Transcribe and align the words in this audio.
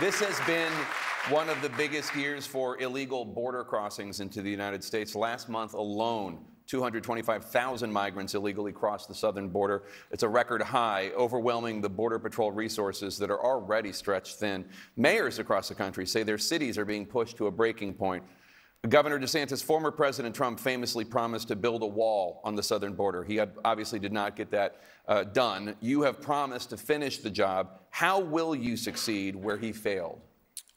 This 0.00 0.18
has 0.20 0.40
been 0.46 0.72
one 1.28 1.50
of 1.50 1.60
the 1.60 1.68
biggest 1.68 2.16
years 2.16 2.46
for 2.46 2.80
illegal 2.80 3.22
border 3.22 3.62
crossings 3.62 4.20
into 4.20 4.40
the 4.40 4.48
United 4.48 4.82
States. 4.82 5.14
Last 5.14 5.50
month 5.50 5.74
alone, 5.74 6.38
225,000 6.68 7.92
migrants 7.92 8.34
illegally 8.34 8.72
crossed 8.72 9.08
the 9.08 9.14
southern 9.14 9.50
border. 9.50 9.82
It's 10.10 10.22
a 10.22 10.28
record 10.28 10.62
high, 10.62 11.10
overwhelming 11.14 11.82
the 11.82 11.90
Border 11.90 12.18
Patrol 12.18 12.50
resources 12.50 13.18
that 13.18 13.30
are 13.30 13.44
already 13.44 13.92
stretched 13.92 14.36
thin. 14.36 14.64
Mayors 14.96 15.38
across 15.38 15.68
the 15.68 15.74
country 15.74 16.06
say 16.06 16.22
their 16.22 16.38
cities 16.38 16.78
are 16.78 16.86
being 16.86 17.04
pushed 17.04 17.36
to 17.36 17.48
a 17.48 17.50
breaking 17.50 17.92
point. 17.92 18.24
Governor 18.88 19.20
DeSantis, 19.20 19.62
former 19.62 19.90
President 19.90 20.34
Trump 20.34 20.58
famously 20.58 21.04
promised 21.04 21.48
to 21.48 21.56
build 21.56 21.82
a 21.82 21.86
wall 21.86 22.40
on 22.44 22.56
the 22.56 22.62
southern 22.62 22.94
border. 22.94 23.22
He 23.22 23.38
obviously 23.62 23.98
did 23.98 24.12
not 24.12 24.36
get 24.36 24.50
that 24.52 24.80
uh, 25.06 25.24
done. 25.24 25.76
You 25.80 26.00
have 26.02 26.22
promised 26.22 26.70
to 26.70 26.78
finish 26.78 27.18
the 27.18 27.28
job. 27.28 27.80
How 27.90 28.20
will 28.20 28.54
you 28.54 28.78
succeed 28.78 29.36
where 29.36 29.58
he 29.58 29.72
failed? 29.72 30.20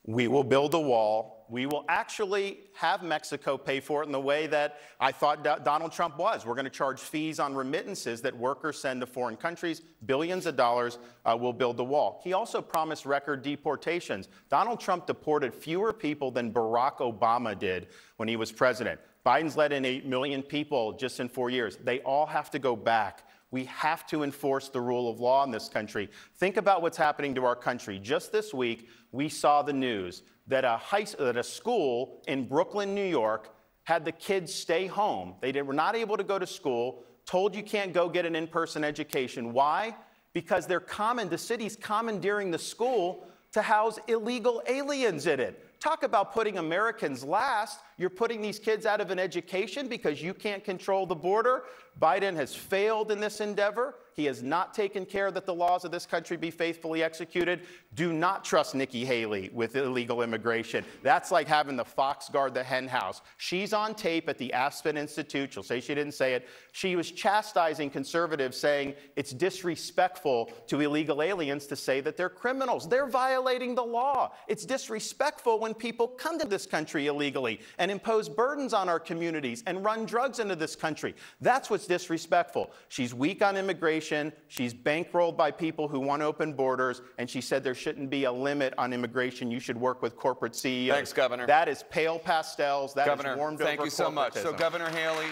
We 0.05 0.27
will 0.27 0.43
build 0.43 0.73
a 0.73 0.79
wall. 0.79 1.42
We 1.53 1.67
will 1.67 1.85
actually 1.87 2.61
have 2.73 3.03
Mexico 3.03 3.59
pay 3.59 3.79
for 3.79 4.01
it 4.01 4.07
in 4.07 4.11
the 4.11 4.19
way 4.19 4.47
that 4.47 4.79
I 4.99 5.11
thought 5.11 5.43
Donald 5.63 5.91
Trump 5.91 6.17
was. 6.17 6.47
We're 6.47 6.55
going 6.55 6.65
to 6.65 6.71
charge 6.71 6.99
fees 6.99 7.39
on 7.39 7.53
remittances 7.53 8.23
that 8.23 8.35
workers 8.35 8.79
send 8.79 9.01
to 9.01 9.05
foreign 9.05 9.35
countries, 9.35 9.83
billions 10.07 10.47
of 10.47 10.55
dollars. 10.55 10.97
Uh, 11.25 11.37
will 11.39 11.53
build 11.53 11.77
the 11.77 11.83
wall. 11.83 12.19
He 12.23 12.33
also 12.33 12.59
promised 12.59 13.05
record 13.05 13.43
deportations. 13.43 14.27
Donald 14.49 14.79
Trump 14.79 15.05
deported 15.05 15.53
fewer 15.53 15.93
people 15.93 16.31
than 16.31 16.51
Barack 16.51 16.97
Obama 16.97 17.57
did 17.57 17.87
when 18.17 18.27
he 18.27 18.35
was 18.35 18.51
president. 18.51 18.99
Biden's 19.23 19.55
let 19.55 19.71
in 19.71 19.85
8 19.85 20.05
million 20.05 20.41
people 20.41 20.93
just 20.93 21.19
in 21.19 21.29
four 21.29 21.49
years. 21.49 21.77
They 21.77 21.99
all 22.01 22.25
have 22.25 22.49
to 22.51 22.59
go 22.59 22.75
back. 22.75 23.25
We 23.53 23.65
have 23.65 24.07
to 24.07 24.23
enforce 24.23 24.69
the 24.69 24.81
rule 24.81 25.07
of 25.07 25.19
law 25.19 25.43
in 25.43 25.51
this 25.51 25.69
country. 25.69 26.09
Think 26.37 26.57
about 26.57 26.81
what's 26.81 26.97
happening 26.97 27.35
to 27.35 27.45
our 27.45 27.55
country. 27.55 27.99
Just 27.99 28.31
this 28.31 28.51
week, 28.51 28.89
we 29.11 29.29
saw 29.29 29.61
the 29.61 29.71
news 29.71 30.23
that 30.47 30.65
a, 30.65 30.75
high, 30.75 31.05
that 31.19 31.37
a 31.37 31.43
school 31.43 32.23
in 32.27 32.47
Brooklyn, 32.47 32.95
New 32.95 33.05
York, 33.05 33.53
had 33.83 34.05
the 34.05 34.11
kids 34.11 34.51
stay 34.51 34.87
home. 34.87 35.35
They 35.39 35.61
were 35.61 35.71
not 35.71 35.95
able 35.95 36.17
to 36.17 36.23
go 36.23 36.39
to 36.39 36.47
school, 36.47 37.03
told 37.27 37.55
you 37.55 37.61
can't 37.61 37.93
go 37.93 38.09
get 38.09 38.25
an 38.25 38.35
in 38.35 38.47
person 38.47 38.83
education. 38.83 39.53
Why? 39.53 39.95
Because 40.33 40.65
they're 40.65 40.79
common, 40.79 41.29
the 41.29 41.37
city's 41.37 41.75
commandeering 41.75 42.49
the 42.49 42.57
school 42.57 43.27
to 43.51 43.61
house 43.61 43.99
illegal 44.07 44.63
aliens 44.65 45.27
in 45.27 45.39
it. 45.39 45.63
Talk 45.83 46.03
about 46.03 46.31
putting 46.33 46.59
Americans 46.59 47.25
last. 47.25 47.81
You're 47.97 48.09
putting 48.09 48.41
these 48.41 48.57
kids 48.57 48.85
out 48.85 49.01
of 49.01 49.11
an 49.11 49.19
education 49.19 49.89
because 49.89 50.21
you 50.21 50.33
can't 50.33 50.63
control 50.63 51.05
the 51.05 51.13
border. 51.13 51.65
Biden 52.01 52.37
has 52.37 52.55
failed 52.55 53.11
in 53.11 53.19
this 53.19 53.41
endeavor. 53.41 53.95
He 54.15 54.25
has 54.25 54.43
not 54.43 54.73
taken 54.73 55.05
care 55.05 55.31
that 55.31 55.45
the 55.45 55.53
laws 55.53 55.85
of 55.85 55.91
this 55.91 56.05
country 56.05 56.37
be 56.37 56.51
faithfully 56.51 57.03
executed. 57.03 57.61
Do 57.95 58.13
not 58.13 58.43
trust 58.43 58.75
Nikki 58.75 59.05
Haley 59.05 59.49
with 59.53 59.75
illegal 59.75 60.21
immigration. 60.21 60.85
That's 61.01 61.31
like 61.31 61.47
having 61.47 61.75
the 61.75 61.85
fox 61.85 62.29
guard 62.29 62.53
the 62.53 62.63
hen 62.63 62.87
house. 62.87 63.21
She's 63.37 63.73
on 63.73 63.95
tape 63.95 64.29
at 64.29 64.37
the 64.37 64.53
Aspen 64.53 64.97
Institute. 64.97 65.53
She'll 65.53 65.63
say 65.63 65.79
she 65.79 65.95
didn't 65.95 66.13
say 66.13 66.33
it. 66.33 66.47
She 66.71 66.95
was 66.95 67.11
chastising 67.11 67.89
conservatives, 67.89 68.57
saying 68.57 68.93
it's 69.15 69.31
disrespectful 69.31 70.51
to 70.67 70.79
illegal 70.79 71.21
aliens 71.21 71.65
to 71.67 71.75
say 71.75 72.01
that 72.01 72.17
they're 72.17 72.29
criminals. 72.29 72.87
They're 72.87 73.07
violating 73.07 73.75
the 73.75 73.83
law. 73.83 74.31
It's 74.47 74.65
disrespectful 74.65 75.59
when 75.59 75.73
people 75.73 76.07
come 76.07 76.37
to 76.39 76.47
this 76.47 76.65
country 76.65 77.07
illegally 77.07 77.59
and 77.77 77.89
impose 77.89 78.29
burdens 78.29 78.73
on 78.73 78.89
our 78.89 78.99
communities 78.99 79.63
and 79.65 79.83
run 79.83 80.05
drugs 80.05 80.39
into 80.39 80.55
this 80.55 80.75
country. 80.75 81.15
That's 81.41 81.69
what's 81.69 81.87
disrespectful. 81.87 82.71
She's 82.89 83.13
weak 83.13 83.41
on 83.41 83.57
immigration. 83.57 84.02
She's 84.47 84.73
bankrolled 84.73 85.37
by 85.37 85.51
people 85.51 85.87
who 85.87 85.99
want 85.99 86.21
open 86.21 86.53
borders. 86.53 87.01
And 87.17 87.29
she 87.29 87.41
said 87.41 87.63
there 87.63 87.75
shouldn't 87.75 88.09
be 88.09 88.25
a 88.25 88.31
limit 88.31 88.73
on 88.77 88.93
immigration. 88.93 89.51
You 89.51 89.59
should 89.59 89.77
work 89.77 90.01
with 90.01 90.15
corporate 90.15 90.55
CEOs. 90.55 90.93
Thanks, 90.93 91.13
Governor. 91.13 91.47
That 91.47 91.67
is 91.67 91.83
pale 91.89 92.19
pastels. 92.19 92.93
That 92.93 93.05
Governor, 93.05 93.33
is 93.33 93.37
warmed 93.37 93.59
thank 93.59 93.79
over 93.79 93.87
you 93.87 93.91
so 93.91 94.11
much. 94.11 94.33
So, 94.33 94.53
Governor 94.53 94.89
Haley. 94.89 95.27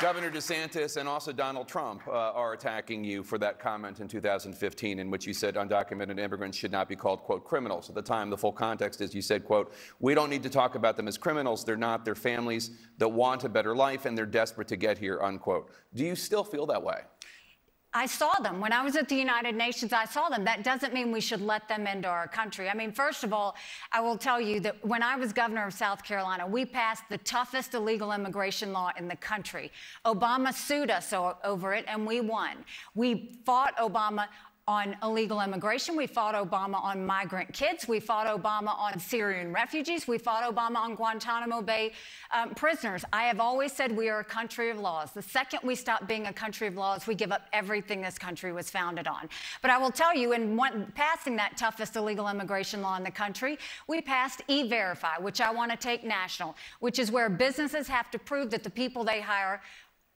Governor 0.00 0.30
DeSantis 0.30 0.96
and 0.96 1.08
also 1.08 1.32
Donald 1.32 1.66
Trump 1.66 2.06
uh, 2.06 2.12
are 2.12 2.52
attacking 2.52 3.02
you 3.02 3.24
for 3.24 3.36
that 3.38 3.58
comment 3.58 3.98
in 3.98 4.06
2015 4.06 5.00
in 5.00 5.10
which 5.10 5.26
you 5.26 5.34
said 5.34 5.56
undocumented 5.56 6.20
immigrants 6.20 6.56
should 6.56 6.70
not 6.70 6.88
be 6.88 6.94
called, 6.94 7.18
quote, 7.24 7.44
criminals. 7.44 7.88
At 7.88 7.96
the 7.96 8.02
time, 8.02 8.30
the 8.30 8.38
full 8.38 8.52
context 8.52 9.00
is 9.00 9.12
you 9.12 9.22
said, 9.22 9.44
quote, 9.44 9.72
we 9.98 10.14
don't 10.14 10.30
need 10.30 10.44
to 10.44 10.48
talk 10.48 10.76
about 10.76 10.96
them 10.96 11.08
as 11.08 11.18
criminals. 11.18 11.64
They're 11.64 11.76
not. 11.76 12.04
They're 12.04 12.14
families 12.14 12.70
that 12.98 13.08
want 13.08 13.42
a 13.42 13.48
better 13.48 13.74
life 13.74 14.04
and 14.04 14.16
they're 14.16 14.24
desperate 14.24 14.68
to 14.68 14.76
get 14.76 14.98
here, 14.98 15.20
unquote. 15.20 15.72
Do 15.94 16.04
you 16.04 16.14
still 16.14 16.44
feel 16.44 16.66
that 16.66 16.82
way? 16.82 17.00
I 17.94 18.04
saw 18.04 18.34
them. 18.34 18.60
When 18.60 18.70
I 18.70 18.82
was 18.82 18.96
at 18.96 19.08
the 19.08 19.14
United 19.14 19.54
Nations, 19.54 19.94
I 19.94 20.04
saw 20.04 20.28
them. 20.28 20.44
That 20.44 20.62
doesn't 20.62 20.92
mean 20.92 21.10
we 21.10 21.22
should 21.22 21.40
let 21.40 21.68
them 21.68 21.86
into 21.86 22.06
our 22.06 22.28
country. 22.28 22.68
I 22.68 22.74
mean, 22.74 22.92
first 22.92 23.24
of 23.24 23.32
all, 23.32 23.56
I 23.92 24.00
will 24.00 24.18
tell 24.18 24.38
you 24.38 24.60
that 24.60 24.84
when 24.84 25.02
I 25.02 25.16
was 25.16 25.32
governor 25.32 25.66
of 25.66 25.72
South 25.72 26.04
Carolina, 26.04 26.46
we 26.46 26.66
passed 26.66 27.04
the 27.08 27.16
toughest 27.18 27.72
illegal 27.72 28.12
immigration 28.12 28.74
law 28.74 28.92
in 28.98 29.08
the 29.08 29.16
country. 29.16 29.72
Obama 30.04 30.52
sued 30.52 30.90
us 30.90 31.14
over 31.14 31.72
it, 31.72 31.86
and 31.88 32.06
we 32.06 32.20
won. 32.20 32.58
We 32.94 33.40
fought 33.46 33.74
Obama 33.78 34.26
on 34.68 34.94
illegal 35.02 35.40
immigration. 35.40 35.96
We 35.96 36.06
fought 36.06 36.34
Obama 36.34 36.84
on 36.84 37.06
migrant 37.06 37.54
kids. 37.54 37.88
We 37.88 38.00
fought 38.00 38.26
Obama 38.26 38.78
on 38.78 39.00
Syrian 39.00 39.50
refugees. 39.50 40.06
We 40.06 40.18
fought 40.18 40.44
Obama 40.44 40.76
on 40.76 40.94
Guantanamo 40.94 41.62
Bay 41.62 41.92
um, 42.34 42.50
prisoners. 42.54 43.02
I 43.10 43.22
have 43.24 43.40
always 43.40 43.72
said 43.72 43.96
we 43.96 44.10
are 44.10 44.20
a 44.20 44.24
country 44.24 44.68
of 44.68 44.78
laws. 44.78 45.12
The 45.12 45.22
second 45.22 45.60
we 45.64 45.74
stop 45.74 46.06
being 46.06 46.26
a 46.26 46.32
country 46.34 46.66
of 46.66 46.76
laws, 46.76 47.06
we 47.06 47.14
give 47.14 47.32
up 47.32 47.46
everything 47.54 48.02
this 48.02 48.18
country 48.18 48.52
was 48.52 48.68
founded 48.70 49.08
on. 49.08 49.30
But 49.62 49.70
I 49.70 49.78
will 49.78 49.90
tell 49.90 50.14
you, 50.14 50.32
in 50.32 50.54
one, 50.54 50.92
passing 50.94 51.34
that 51.36 51.56
toughest 51.56 51.96
illegal 51.96 52.28
immigration 52.28 52.82
law 52.82 52.98
in 52.98 53.04
the 53.04 53.10
country, 53.10 53.58
we 53.86 54.02
passed 54.02 54.42
E 54.48 54.68
Verify, 54.68 55.16
which 55.18 55.40
I 55.40 55.50
want 55.50 55.70
to 55.70 55.78
take 55.78 56.04
national, 56.04 56.54
which 56.80 56.98
is 56.98 57.10
where 57.10 57.30
businesses 57.30 57.88
have 57.88 58.10
to 58.10 58.18
prove 58.18 58.50
that 58.50 58.64
the 58.64 58.70
people 58.70 59.02
they 59.02 59.22
hire 59.22 59.62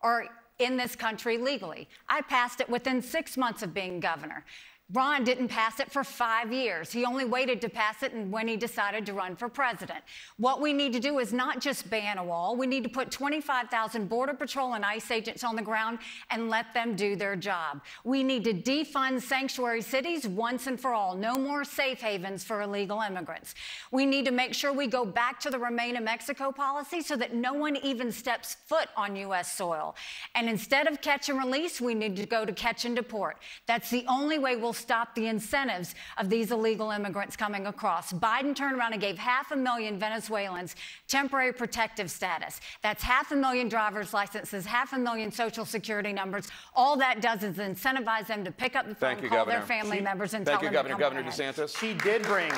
are 0.02 0.26
in 0.64 0.76
this 0.76 0.96
country 0.96 1.38
legally. 1.38 1.88
I 2.08 2.22
passed 2.22 2.60
it 2.60 2.68
within 2.68 3.02
six 3.02 3.36
months 3.36 3.62
of 3.62 3.74
being 3.74 4.00
governor. 4.00 4.44
Ron 4.92 5.24
didn't 5.24 5.48
pass 5.48 5.80
it 5.80 5.90
for 5.90 6.04
five 6.04 6.52
years. 6.52 6.92
He 6.92 7.06
only 7.06 7.24
waited 7.24 7.62
to 7.62 7.70
pass 7.70 8.02
it 8.02 8.12
when 8.14 8.46
he 8.46 8.58
decided 8.58 9.06
to 9.06 9.14
run 9.14 9.36
for 9.36 9.48
president. 9.48 10.00
What 10.36 10.60
we 10.60 10.74
need 10.74 10.92
to 10.92 11.00
do 11.00 11.18
is 11.18 11.32
not 11.32 11.62
just 11.62 11.88
ban 11.88 12.18
a 12.18 12.24
wall, 12.24 12.56
we 12.56 12.66
need 12.66 12.82
to 12.84 12.90
put 12.90 13.10
25,000 13.10 14.06
Border 14.06 14.34
Patrol 14.34 14.74
and 14.74 14.84
ICE 14.84 15.10
agents 15.10 15.44
on 15.44 15.56
the 15.56 15.62
ground 15.62 15.98
and 16.30 16.50
let 16.50 16.74
them 16.74 16.94
do 16.94 17.16
their 17.16 17.36
job. 17.36 17.80
We 18.04 18.22
need 18.22 18.44
to 18.44 18.52
defund 18.52 19.22
sanctuary 19.22 19.80
cities 19.80 20.28
once 20.28 20.66
and 20.66 20.78
for 20.78 20.92
all. 20.92 21.16
No 21.16 21.34
more 21.36 21.64
safe 21.64 22.02
havens 22.02 22.44
for 22.44 22.60
illegal 22.60 23.00
immigrants. 23.00 23.54
We 23.92 24.04
need 24.04 24.26
to 24.26 24.30
make 24.30 24.52
sure 24.52 24.74
we 24.74 24.88
go 24.88 25.06
back 25.06 25.40
to 25.40 25.50
the 25.50 25.58
Remain 25.58 25.96
in 25.96 26.04
Mexico 26.04 26.52
policy 26.52 27.00
so 27.00 27.16
that 27.16 27.34
no 27.34 27.54
one 27.54 27.76
even 27.78 28.12
steps 28.12 28.56
foot 28.66 28.88
on 28.96 29.16
U.S. 29.16 29.56
soil. 29.56 29.96
And 30.34 30.50
instead 30.50 30.86
of 30.86 31.00
catch 31.00 31.30
and 31.30 31.38
release, 31.38 31.80
we 31.80 31.94
need 31.94 32.16
to 32.16 32.26
go 32.26 32.44
to 32.44 32.52
catch 32.52 32.84
and 32.84 32.94
deport. 32.94 33.38
That's 33.66 33.88
the 33.88 34.04
only 34.06 34.38
way 34.38 34.56
we'll 34.56 34.74
stop 34.82 35.14
the 35.14 35.26
incentives 35.26 35.94
of 36.18 36.28
these 36.28 36.50
illegal 36.50 36.90
immigrants 36.90 37.36
coming 37.36 37.66
across. 37.66 38.12
Biden 38.12 38.54
turned 38.54 38.76
around 38.76 38.92
and 38.92 39.00
gave 39.00 39.16
half 39.16 39.52
a 39.52 39.56
million 39.56 39.98
Venezuelans 39.98 40.76
temporary 41.08 41.52
protective 41.52 42.10
status. 42.10 42.60
That's 42.82 43.02
half 43.02 43.30
a 43.32 43.36
million 43.36 43.68
driver's 43.68 44.12
licenses, 44.12 44.66
half 44.66 44.92
a 44.92 44.98
million 44.98 45.30
social 45.30 45.64
security 45.64 46.12
numbers. 46.12 46.48
All 46.74 46.96
that 46.96 47.20
does 47.22 47.42
is 47.42 47.56
incentivize 47.56 48.26
them 48.26 48.44
to 48.44 48.50
pick 48.50 48.76
up 48.76 48.88
the 48.88 48.94
phone, 48.94 49.22
you, 49.22 49.28
call 49.28 49.38
Governor. 49.38 49.58
their 49.58 49.66
family 49.66 49.98
she, 49.98 50.02
members, 50.02 50.34
and 50.34 50.44
thank 50.44 50.60
tell 50.60 50.70
you, 50.70 50.76
them 50.76 50.86
Governor. 50.86 51.22
to 51.22 51.32
come 51.32 51.42
Governor 51.42 51.52
DeSantis. 51.52 51.78
She 51.78 51.94
did 51.94 52.22
bring 52.22 52.52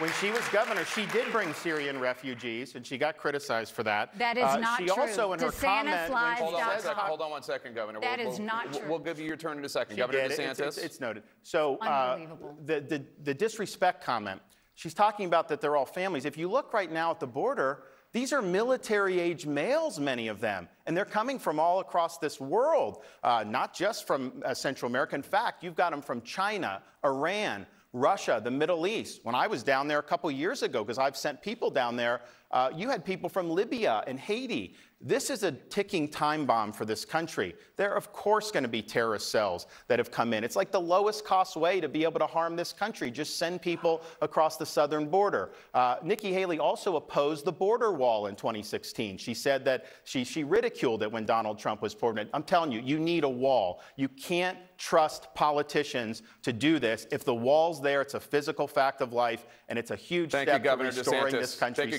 when 0.00 0.10
she 0.20 0.30
was 0.30 0.46
governor, 0.48 0.84
she 0.84 1.06
did 1.06 1.30
bring 1.30 1.52
Syrian 1.52 2.00
refugees, 2.00 2.74
and 2.74 2.86
she 2.86 2.96
got 2.98 3.16
criticized 3.16 3.74
for 3.74 3.82
that. 3.82 4.18
That 4.18 4.36
is 4.36 4.44
uh, 4.44 4.56
not 4.56 4.78
she 4.78 4.86
true. 4.86 4.94
She 4.94 5.00
also, 5.00 5.32
in 5.34 5.40
her 5.40 5.50
comment, 5.50 6.10
hold 6.10 6.54
on, 6.54 6.66
one 6.66 6.80
second, 6.80 6.96
hold 6.96 7.20
on 7.20 7.30
one 7.30 7.42
second, 7.42 7.74
Governor. 7.74 8.00
That 8.00 8.18
we'll, 8.18 8.32
is 8.32 8.38
not 8.38 8.70
we'll, 8.70 8.80
true. 8.80 8.88
We'll 8.88 8.98
give 8.98 9.20
you 9.20 9.26
your 9.26 9.36
turn 9.36 9.58
in 9.58 9.64
a 9.64 9.68
second, 9.68 9.96
she 9.96 10.00
Governor 10.00 10.28
did. 10.28 10.38
DeSantis. 10.38 10.50
It's, 10.50 10.60
it's, 10.60 10.78
it's 10.78 11.00
noted. 11.00 11.22
So 11.42 11.76
uh, 11.76 12.18
the, 12.64 12.80
the 12.80 13.04
the 13.22 13.34
disrespect 13.34 14.02
comment. 14.02 14.40
She's 14.74 14.94
talking 14.94 15.26
about 15.26 15.48
that 15.48 15.60
they're 15.60 15.76
all 15.76 15.84
families. 15.84 16.24
If 16.24 16.38
you 16.38 16.48
look 16.48 16.72
right 16.72 16.90
now 16.90 17.10
at 17.10 17.20
the 17.20 17.26
border, 17.26 17.82
these 18.12 18.32
are 18.32 18.40
military 18.40 19.20
age 19.20 19.44
males, 19.44 20.00
many 20.00 20.28
of 20.28 20.40
them, 20.40 20.68
and 20.86 20.96
they're 20.96 21.04
coming 21.04 21.38
from 21.38 21.60
all 21.60 21.80
across 21.80 22.16
this 22.16 22.40
world, 22.40 23.02
uh, 23.22 23.44
not 23.46 23.74
just 23.74 24.06
from 24.06 24.42
uh, 24.44 24.54
Central 24.54 24.90
America. 24.90 25.14
In 25.14 25.22
fact, 25.22 25.62
you've 25.62 25.76
got 25.76 25.90
them 25.90 26.00
from 26.00 26.22
China, 26.22 26.82
Iran, 27.04 27.66
Russia, 27.92 28.40
the 28.42 28.50
Middle 28.50 28.86
East. 28.86 29.20
When 29.24 29.34
I 29.34 29.46
was 29.46 29.62
down 29.62 29.88
there 29.88 29.98
a 29.98 30.02
couple 30.02 30.30
years 30.30 30.62
ago, 30.62 30.84
because 30.84 30.98
I've 30.98 31.16
sent 31.16 31.42
people 31.42 31.70
down 31.70 31.96
there, 31.96 32.20
Uh, 32.50 32.70
you 32.74 32.88
had 32.88 33.04
people 33.04 33.28
from 33.28 33.48
Libya 33.48 34.02
and 34.06 34.18
Haiti. 34.18 34.74
This 35.02 35.30
is 35.30 35.44
a 35.44 35.52
ticking 35.52 36.08
time 36.08 36.44
bomb 36.44 36.72
for 36.72 36.84
this 36.84 37.06
country. 37.06 37.54
There 37.78 37.90
are, 37.90 37.96
of 37.96 38.12
course, 38.12 38.50
going 38.50 38.64
to 38.64 38.68
be 38.68 38.82
terrorist 38.82 39.30
cells 39.30 39.66
that 39.88 39.98
have 39.98 40.10
come 40.10 40.34
in. 40.34 40.44
It's 40.44 40.56
like 40.56 40.70
the 40.70 40.80
lowest 40.80 41.24
cost 41.24 41.56
way 41.56 41.80
to 41.80 41.88
be 41.88 42.04
able 42.04 42.20
to 42.20 42.26
harm 42.26 42.54
this 42.54 42.70
country. 42.74 43.10
Just 43.10 43.38
send 43.38 43.62
people 43.62 44.02
across 44.20 44.58
the 44.58 44.66
southern 44.66 45.08
border. 45.08 45.52
Uh, 45.72 45.96
Nikki 46.02 46.34
Haley 46.34 46.58
also 46.58 46.96
opposed 46.96 47.46
the 47.46 47.52
border 47.52 47.92
wall 47.92 48.26
in 48.26 48.36
2016. 48.36 49.16
She 49.16 49.32
said 49.32 49.64
that 49.64 49.86
she, 50.04 50.22
she 50.22 50.44
ridiculed 50.44 51.02
it 51.02 51.10
when 51.10 51.24
Donald 51.24 51.58
Trump 51.58 51.80
was 51.80 51.94
president. 51.94 52.28
I'm 52.34 52.42
telling 52.42 52.70
you, 52.70 52.80
you 52.80 52.98
need 52.98 53.24
a 53.24 53.28
wall. 53.28 53.80
You 53.96 54.08
can't 54.08 54.58
trust 54.76 55.34
politicians 55.34 56.22
to 56.42 56.52
do 56.52 56.78
this. 56.78 57.06
If 57.10 57.24
the 57.24 57.34
wall's 57.34 57.80
there, 57.80 58.02
it's 58.02 58.14
a 58.14 58.20
physical 58.20 58.66
fact 58.66 59.00
of 59.00 59.14
life, 59.14 59.46
and 59.68 59.78
it's 59.78 59.90
a 59.90 59.96
huge 59.96 60.32
Thank 60.32 60.48
step 60.48 60.64
you, 60.64 60.70
to 60.70 60.82
restoring 60.82 61.34
DeSantis. 61.34 61.40
this 61.40 61.56
country's 61.56 61.90
Thank 61.90 61.92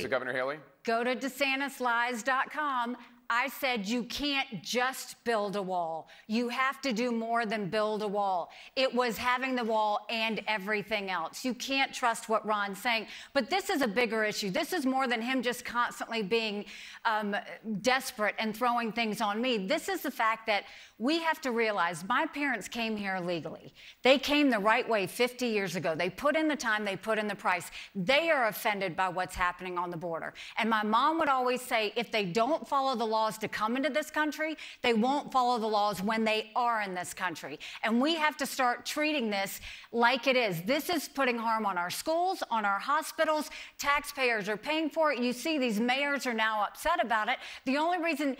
you, 0.00 0.08
Governor 0.08 0.32
Governor 0.32 0.32
Haley? 0.32 0.58
Go 0.84 1.04
to 1.04 1.14
DeSantisLies.com. 1.14 2.96
I 3.34 3.48
said 3.48 3.88
you 3.88 4.02
can't 4.02 4.62
just 4.62 5.16
build 5.24 5.56
a 5.56 5.62
wall. 5.62 6.10
You 6.26 6.50
have 6.50 6.82
to 6.82 6.92
do 6.92 7.10
more 7.10 7.46
than 7.46 7.70
build 7.70 8.02
a 8.02 8.06
wall. 8.06 8.50
It 8.76 8.94
was 8.94 9.16
having 9.16 9.54
the 9.54 9.64
wall 9.64 10.04
and 10.10 10.42
everything 10.46 11.08
else. 11.10 11.42
You 11.42 11.54
can't 11.54 11.94
trust 11.94 12.28
what 12.28 12.44
Ron's 12.44 12.78
saying. 12.78 13.06
But 13.32 13.48
this 13.48 13.70
is 13.70 13.80
a 13.80 13.88
bigger 13.88 14.22
issue. 14.22 14.50
This 14.50 14.74
is 14.74 14.84
more 14.84 15.08
than 15.08 15.22
him 15.22 15.40
just 15.40 15.64
constantly 15.64 16.22
being 16.22 16.66
um, 17.06 17.34
desperate 17.80 18.34
and 18.38 18.54
throwing 18.54 18.92
things 18.92 19.22
on 19.22 19.40
me. 19.40 19.66
This 19.66 19.88
is 19.88 20.02
the 20.02 20.10
fact 20.10 20.46
that 20.48 20.64
we 20.98 21.18
have 21.20 21.40
to 21.40 21.52
realize 21.52 22.04
my 22.06 22.26
parents 22.26 22.68
came 22.68 22.98
here 22.98 23.18
legally. 23.18 23.72
They 24.02 24.18
came 24.18 24.50
the 24.50 24.58
right 24.58 24.86
way 24.86 25.06
50 25.06 25.46
years 25.46 25.74
ago. 25.74 25.94
They 25.94 26.10
put 26.10 26.36
in 26.36 26.48
the 26.48 26.56
time, 26.56 26.84
they 26.84 26.96
put 26.96 27.18
in 27.18 27.28
the 27.28 27.34
price. 27.34 27.70
They 27.94 28.30
are 28.30 28.48
offended 28.48 28.94
by 28.94 29.08
what's 29.08 29.34
happening 29.34 29.78
on 29.78 29.90
the 29.90 29.96
border. 29.96 30.34
And 30.58 30.68
my 30.68 30.82
mom 30.82 31.18
would 31.18 31.30
always 31.30 31.62
say 31.62 31.94
if 31.96 32.12
they 32.12 32.26
don't 32.26 32.68
follow 32.68 32.94
the 32.94 33.06
laws 33.22 33.38
to 33.38 33.48
come 33.48 33.76
into 33.76 33.88
this 33.88 34.10
country, 34.10 34.56
they 34.82 34.94
won't 34.94 35.30
follow 35.30 35.58
the 35.58 35.66
laws 35.66 36.02
when 36.02 36.24
they 36.24 36.50
are 36.56 36.82
in 36.82 36.92
this 36.94 37.14
country. 37.14 37.58
And 37.84 38.00
we 38.00 38.16
have 38.16 38.36
to 38.38 38.46
start 38.46 38.84
treating 38.84 39.30
this 39.30 39.60
like 39.92 40.26
it 40.26 40.36
is. 40.36 40.62
This 40.62 40.90
is 40.90 41.08
putting 41.08 41.38
harm 41.38 41.64
on 41.64 41.78
our 41.78 41.90
schools, 41.90 42.42
on 42.50 42.64
our 42.64 42.80
hospitals. 42.80 43.50
Taxpayers 43.78 44.48
are 44.48 44.56
paying 44.56 44.90
for 44.90 45.12
it. 45.12 45.20
You 45.20 45.32
see, 45.32 45.56
these 45.58 45.78
mayors 45.78 46.26
are 46.26 46.34
now 46.34 46.62
upset 46.62 46.98
about 47.04 47.28
it. 47.28 47.36
The 47.64 47.76
only 47.76 48.02
reason 48.02 48.36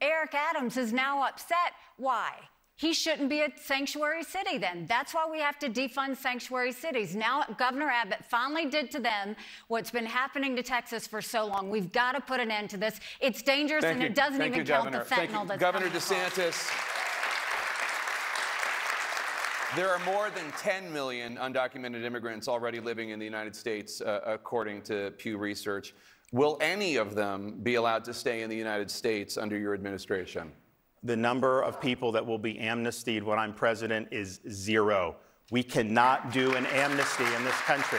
Eric 0.00 0.34
Adams 0.34 0.76
is 0.78 0.92
now 0.92 1.22
upset, 1.22 1.72
why? 1.98 2.32
He 2.82 2.92
shouldn't 2.92 3.28
be 3.28 3.42
a 3.42 3.48
sanctuary 3.54 4.24
city 4.24 4.58
then. 4.58 4.86
That's 4.88 5.14
why 5.14 5.24
we 5.30 5.38
have 5.38 5.56
to 5.60 5.68
defund 5.68 6.16
sanctuary 6.16 6.72
cities. 6.72 7.14
Now, 7.14 7.44
Governor 7.56 7.88
Abbott 7.88 8.24
finally 8.24 8.66
did 8.66 8.90
to 8.90 8.98
them 8.98 9.36
what's 9.68 9.92
been 9.92 10.04
happening 10.04 10.56
to 10.56 10.64
Texas 10.64 11.06
for 11.06 11.22
so 11.22 11.46
long. 11.46 11.70
We've 11.70 11.92
got 11.92 12.16
to 12.16 12.20
put 12.20 12.40
an 12.40 12.50
end 12.50 12.70
to 12.70 12.76
this. 12.76 12.98
It's 13.20 13.40
dangerous 13.40 13.84
Thank 13.84 13.92
and 13.92 14.02
you. 14.02 14.08
it 14.08 14.16
doesn't 14.16 14.40
Thank 14.40 14.54
even 14.54 14.66
you, 14.66 14.72
count 14.72 14.90
Governor. 14.90 15.04
the 15.04 15.14
fentanyl 15.14 15.46
that's 15.46 15.60
Governor. 15.60 15.90
DeSantis. 15.90 16.70
There 19.76 19.88
are 19.88 20.00
more 20.00 20.30
than 20.30 20.50
10 20.58 20.92
million 20.92 21.36
undocumented 21.36 22.02
immigrants 22.02 22.48
already 22.48 22.80
living 22.80 23.10
in 23.10 23.20
the 23.20 23.24
United 23.24 23.54
States, 23.54 24.00
uh, 24.00 24.22
according 24.26 24.82
to 24.82 25.12
Pew 25.18 25.38
Research. 25.38 25.94
Will 26.32 26.58
any 26.60 26.96
of 26.96 27.14
them 27.14 27.60
be 27.62 27.76
allowed 27.76 28.02
to 28.06 28.12
stay 28.12 28.42
in 28.42 28.50
the 28.50 28.56
United 28.56 28.90
States 28.90 29.38
under 29.38 29.56
your 29.56 29.72
administration? 29.72 30.50
The 31.04 31.16
number 31.16 31.62
of 31.62 31.80
people 31.80 32.12
that 32.12 32.24
will 32.24 32.38
be 32.38 32.58
amnestied 32.58 33.24
when 33.24 33.38
I'm 33.38 33.52
president 33.52 34.08
is 34.12 34.40
zero. 34.48 35.16
We 35.50 35.62
cannot 35.62 36.32
do 36.32 36.54
an 36.54 36.66
amnesty 36.66 37.24
in 37.24 37.44
this 37.44 37.60
country. 37.62 37.98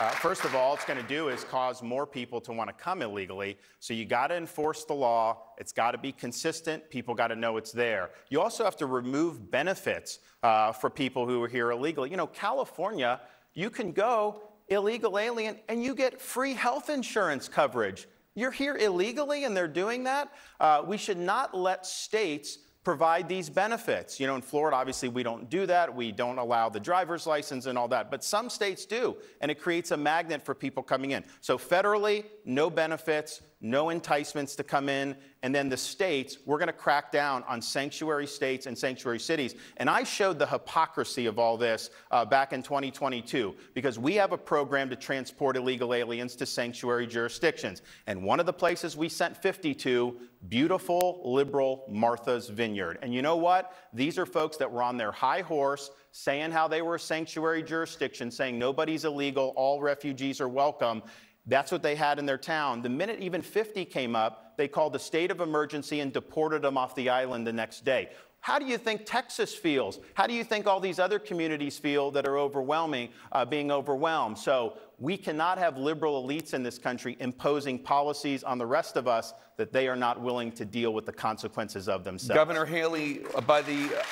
Uh, 0.00 0.08
first 0.12 0.46
of 0.46 0.54
all, 0.54 0.72
it's 0.72 0.86
going 0.86 0.98
to 0.98 1.06
do 1.06 1.28
is 1.28 1.44
cause 1.44 1.82
more 1.82 2.06
people 2.06 2.40
to 2.40 2.52
want 2.52 2.68
to 2.68 2.72
come 2.72 3.02
illegally. 3.02 3.58
So 3.80 3.92
you 3.92 4.06
got 4.06 4.28
to 4.28 4.36
enforce 4.36 4.84
the 4.86 4.94
law. 4.94 5.42
It's 5.58 5.72
got 5.72 5.90
to 5.90 5.98
be 5.98 6.10
consistent. 6.10 6.88
People 6.88 7.14
got 7.14 7.28
to 7.28 7.36
know 7.36 7.58
it's 7.58 7.72
there. 7.72 8.08
You 8.30 8.40
also 8.40 8.64
have 8.64 8.78
to 8.78 8.86
remove 8.86 9.50
benefits 9.50 10.20
uh, 10.42 10.72
for 10.72 10.88
people 10.88 11.26
who 11.26 11.42
are 11.42 11.48
here 11.48 11.70
illegally. 11.70 12.08
You 12.08 12.16
know, 12.16 12.28
California, 12.28 13.20
you 13.52 13.68
can 13.68 13.92
go 13.92 14.40
illegal 14.68 15.18
alien 15.18 15.56
and 15.68 15.82
you 15.84 15.94
get 15.94 16.18
free 16.18 16.54
health 16.54 16.88
insurance 16.88 17.46
coverage. 17.46 18.08
You're 18.34 18.50
here 18.50 18.76
illegally 18.76 19.44
and 19.44 19.56
they're 19.56 19.68
doing 19.68 20.04
that. 20.04 20.32
Uh, 20.58 20.82
we 20.86 20.96
should 20.96 21.18
not 21.18 21.56
let 21.56 21.84
states 21.84 22.58
provide 22.84 23.28
these 23.28 23.50
benefits. 23.50 24.18
You 24.18 24.26
know, 24.26 24.36
in 24.36 24.42
Florida, 24.42 24.76
obviously, 24.76 25.08
we 25.08 25.22
don't 25.22 25.50
do 25.50 25.66
that. 25.66 25.94
We 25.94 26.12
don't 26.12 26.38
allow 26.38 26.68
the 26.68 26.80
driver's 26.80 27.26
license 27.26 27.66
and 27.66 27.76
all 27.76 27.88
that. 27.88 28.10
But 28.10 28.24
some 28.24 28.48
states 28.48 28.86
do, 28.86 29.16
and 29.40 29.50
it 29.50 29.60
creates 29.60 29.90
a 29.90 29.96
magnet 29.96 30.42
for 30.42 30.54
people 30.54 30.82
coming 30.82 31.10
in. 31.10 31.24
So, 31.40 31.58
federally, 31.58 32.24
no 32.44 32.70
benefits, 32.70 33.42
no 33.60 33.90
enticements 33.90 34.56
to 34.56 34.64
come 34.64 34.88
in. 34.88 35.16
And 35.42 35.54
then 35.54 35.68
the 35.68 35.76
states, 35.76 36.38
we're 36.44 36.58
going 36.58 36.68
to 36.68 36.72
crack 36.72 37.12
down 37.12 37.44
on 37.44 37.62
sanctuary 37.62 38.26
states 38.26 38.66
and 38.66 38.76
sanctuary 38.76 39.18
cities. 39.18 39.54
And 39.78 39.88
I 39.88 40.02
showed 40.02 40.38
the 40.38 40.46
hypocrisy 40.46 41.26
of 41.26 41.38
all 41.38 41.56
this 41.56 41.90
uh, 42.10 42.24
back 42.24 42.52
in 42.52 42.62
2022 42.62 43.54
because 43.74 43.98
we 43.98 44.14
have 44.14 44.32
a 44.32 44.38
program 44.38 44.90
to 44.90 44.96
transport 44.96 45.56
illegal 45.56 45.94
aliens 45.94 46.36
to 46.36 46.46
sanctuary 46.46 47.06
jurisdictions. 47.06 47.82
And 48.06 48.22
one 48.22 48.40
of 48.40 48.46
the 48.46 48.52
places 48.52 48.96
we 48.96 49.08
sent 49.08 49.36
50 49.36 49.74
to, 49.76 50.16
beautiful, 50.48 51.20
liberal 51.24 51.84
Martha's 51.88 52.48
Vineyard. 52.48 52.98
And 53.02 53.14
you 53.14 53.22
know 53.22 53.36
what? 53.36 53.74
These 53.92 54.18
are 54.18 54.26
folks 54.26 54.56
that 54.58 54.70
were 54.70 54.82
on 54.82 54.96
their 54.96 55.12
high 55.12 55.42
horse 55.42 55.90
saying 56.12 56.50
how 56.50 56.66
they 56.66 56.82
were 56.82 56.96
a 56.96 57.00
sanctuary 57.00 57.62
jurisdiction, 57.62 58.30
saying 58.30 58.58
nobody's 58.58 59.04
illegal, 59.04 59.52
all 59.56 59.80
refugees 59.80 60.40
are 60.40 60.48
welcome. 60.48 61.02
That's 61.50 61.72
what 61.72 61.82
they 61.82 61.96
had 61.96 62.20
in 62.20 62.26
their 62.26 62.38
town. 62.38 62.80
The 62.80 62.88
minute 62.88 63.18
even 63.18 63.42
50 63.42 63.84
came 63.84 64.14
up, 64.14 64.56
they 64.56 64.68
called 64.68 64.94
a 64.94 65.00
state 65.00 65.32
of 65.32 65.40
emergency 65.40 65.98
and 65.98 66.12
deported 66.12 66.62
them 66.62 66.78
off 66.78 66.94
the 66.94 67.10
island 67.10 67.44
the 67.46 67.52
next 67.52 67.84
day. 67.84 68.10
How 68.38 68.58
do 68.58 68.64
you 68.64 68.78
think 68.78 69.02
Texas 69.04 69.54
feels? 69.54 69.98
How 70.14 70.26
do 70.26 70.32
you 70.32 70.44
think 70.44 70.66
all 70.66 70.80
these 70.80 70.98
other 70.98 71.18
communities 71.18 71.76
feel 71.76 72.10
that 72.12 72.26
are 72.26 72.38
overwhelming, 72.38 73.10
uh, 73.32 73.44
being 73.44 73.70
overwhelmed? 73.70 74.38
So 74.38 74.78
we 74.98 75.16
cannot 75.16 75.58
have 75.58 75.76
liberal 75.76 76.26
elites 76.26 76.54
in 76.54 76.62
this 76.62 76.78
country 76.78 77.16
imposing 77.20 77.80
policies 77.80 78.42
on 78.42 78.56
the 78.56 78.64
rest 78.64 78.96
of 78.96 79.08
us 79.08 79.34
that 79.56 79.72
they 79.72 79.88
are 79.88 79.96
not 79.96 80.20
willing 80.20 80.52
to 80.52 80.64
deal 80.64 80.94
with 80.94 81.04
the 81.04 81.12
consequences 81.12 81.88
of 81.88 82.04
themselves. 82.04 82.34
Governor 82.34 82.64
Haley, 82.64 83.24
uh, 83.34 83.42
by 83.42 83.60
the 83.60 83.94
uh, 83.94 84.02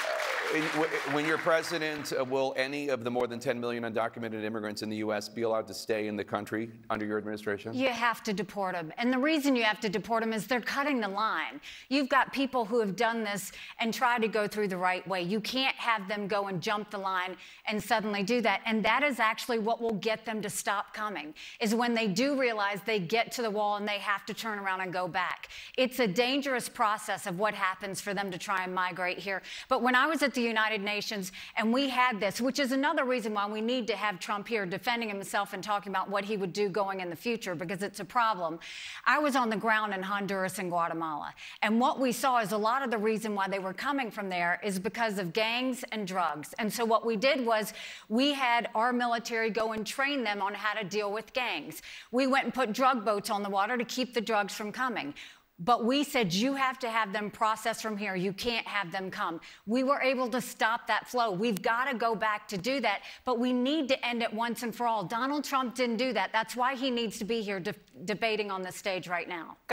when 1.12 1.26
you're 1.26 1.36
president, 1.36 2.12
uh, 2.18 2.24
will 2.24 2.54
any 2.56 2.88
of 2.88 3.04
the 3.04 3.10
more 3.10 3.26
than 3.26 3.38
10 3.38 3.60
million 3.60 3.84
undocumented 3.84 4.42
immigrants 4.44 4.82
in 4.82 4.88
the 4.88 4.96
U.S. 4.96 5.28
be 5.28 5.42
allowed 5.42 5.66
to 5.66 5.74
stay 5.74 6.06
in 6.06 6.16
the 6.16 6.24
country 6.24 6.70
under 6.88 7.04
your 7.04 7.18
administration? 7.18 7.74
You 7.74 7.90
have 7.90 8.22
to 8.22 8.32
deport 8.32 8.74
them. 8.74 8.92
And 8.96 9.12
the 9.12 9.18
reason 9.18 9.54
you 9.54 9.64
have 9.64 9.80
to 9.80 9.90
deport 9.90 10.22
them 10.22 10.32
is 10.32 10.46
they're 10.46 10.60
cutting 10.60 11.00
the 11.00 11.08
line. 11.08 11.60
You've 11.90 12.08
got 12.08 12.32
people 12.32 12.64
who 12.64 12.80
have 12.80 12.96
done 12.96 13.24
this 13.24 13.52
and 13.78 13.92
tried 13.92 14.22
to 14.22 14.28
go 14.28 14.48
through 14.48 14.68
the 14.68 14.76
right 14.76 15.06
way. 15.06 15.22
You 15.22 15.40
can't 15.40 15.76
have 15.76 16.08
them 16.08 16.26
go 16.26 16.48
and 16.48 16.62
jump 16.62 16.90
the 16.90 16.98
line 16.98 17.36
and 17.66 17.82
suddenly 17.82 18.22
do 18.22 18.40
that. 18.40 18.62
And 18.64 18.82
that 18.84 19.02
is 19.02 19.20
actually 19.20 19.58
what 19.58 19.82
will 19.82 19.94
get 19.94 20.24
them 20.24 20.40
to 20.40 20.48
stop 20.48 20.94
coming, 20.94 21.34
is 21.60 21.74
when 21.74 21.92
they 21.92 22.08
do 22.08 22.40
realize 22.40 22.78
they 22.86 23.00
get 23.00 23.32
to 23.32 23.42
the 23.42 23.50
wall 23.50 23.76
and 23.76 23.86
they 23.86 23.98
have 23.98 24.24
to 24.26 24.34
turn 24.34 24.58
around 24.58 24.80
and 24.80 24.92
go 24.92 25.08
back. 25.08 25.48
It's 25.76 25.98
a 25.98 26.06
dangerous 26.06 26.70
process 26.70 27.26
of 27.26 27.38
what 27.38 27.52
happens 27.52 28.00
for 28.00 28.14
them 28.14 28.30
to 28.30 28.38
try 28.38 28.64
and 28.64 28.74
migrate 28.74 29.18
here. 29.18 29.42
But 29.68 29.82
when 29.82 29.94
I 29.94 30.06
was 30.06 30.22
at 30.22 30.37
the 30.38 30.44
United 30.44 30.80
Nations 30.80 31.32
and 31.56 31.72
we 31.72 31.88
had 31.88 32.20
this, 32.20 32.40
which 32.40 32.60
is 32.60 32.70
another 32.70 33.04
reason 33.04 33.34
why 33.34 33.48
we 33.48 33.60
need 33.60 33.88
to 33.88 33.96
have 33.96 34.20
Trump 34.20 34.46
here 34.46 34.64
defending 34.64 35.08
himself 35.08 35.52
and 35.52 35.64
talking 35.64 35.90
about 35.90 36.08
what 36.08 36.24
he 36.24 36.36
would 36.36 36.52
do 36.52 36.68
going 36.68 37.00
in 37.00 37.10
the 37.10 37.16
future 37.16 37.56
because 37.56 37.82
it's 37.82 37.98
a 37.98 38.04
problem. 38.04 38.60
I 39.04 39.18
was 39.18 39.34
on 39.34 39.50
the 39.50 39.56
ground 39.56 39.94
in 39.94 40.02
Honduras 40.02 40.60
and 40.60 40.70
Guatemala. 40.70 41.34
And 41.62 41.80
what 41.80 41.98
we 41.98 42.12
saw 42.12 42.38
is 42.38 42.52
a 42.52 42.56
lot 42.56 42.82
of 42.82 42.92
the 42.92 42.98
reason 42.98 43.34
why 43.34 43.48
they 43.48 43.58
were 43.58 43.72
coming 43.72 44.12
from 44.12 44.28
there 44.28 44.60
is 44.62 44.78
because 44.78 45.18
of 45.18 45.32
gangs 45.32 45.84
and 45.90 46.06
drugs. 46.06 46.54
And 46.60 46.72
so 46.72 46.84
what 46.84 47.04
we 47.04 47.16
did 47.16 47.44
was 47.44 47.72
we 48.08 48.32
had 48.32 48.68
our 48.76 48.92
military 48.92 49.50
go 49.50 49.72
and 49.72 49.84
train 49.84 50.22
them 50.22 50.40
on 50.40 50.54
how 50.54 50.78
to 50.78 50.84
deal 50.86 51.12
with 51.12 51.32
gangs. 51.32 51.82
We 52.12 52.28
went 52.28 52.44
and 52.44 52.54
put 52.54 52.72
drug 52.72 53.04
boats 53.04 53.28
on 53.28 53.42
the 53.42 53.50
water 53.50 53.76
to 53.76 53.84
keep 53.84 54.14
the 54.14 54.20
drugs 54.20 54.54
from 54.54 54.70
coming. 54.70 55.14
But 55.60 55.84
we 55.84 56.04
said, 56.04 56.32
you 56.32 56.54
have 56.54 56.78
to 56.78 56.88
have 56.88 57.12
them 57.12 57.30
processed 57.30 57.82
from 57.82 57.96
here. 57.96 58.14
You 58.14 58.32
can't 58.32 58.66
have 58.66 58.92
them 58.92 59.10
come. 59.10 59.40
We 59.66 59.82
were 59.82 60.00
able 60.00 60.28
to 60.30 60.40
stop 60.40 60.86
that 60.86 61.08
flow. 61.08 61.32
We've 61.32 61.60
got 61.60 61.90
to 61.90 61.98
go 61.98 62.14
back 62.14 62.46
to 62.48 62.56
do 62.56 62.80
that, 62.80 63.02
but 63.24 63.40
we 63.40 63.52
need 63.52 63.88
to 63.88 64.06
end 64.06 64.22
it 64.22 64.32
once 64.32 64.62
and 64.62 64.74
for 64.74 64.86
all. 64.86 65.04
Donald 65.04 65.44
Trump 65.44 65.74
didn't 65.74 65.96
do 65.96 66.12
that. 66.12 66.32
That's 66.32 66.54
why 66.54 66.76
he 66.76 66.90
needs 66.90 67.18
to 67.18 67.24
be 67.24 67.42
here 67.42 67.58
de- 67.58 67.74
debating 68.04 68.50
on 68.50 68.62
the 68.62 68.72
stage 68.72 69.08
right 69.08 69.28
now. 69.28 69.58